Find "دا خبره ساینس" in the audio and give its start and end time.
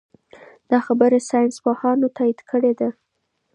0.71-1.55